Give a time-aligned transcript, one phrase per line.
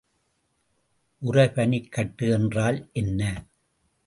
[1.21, 3.21] உறைபனிக்கட்டு என்றால் என்ன?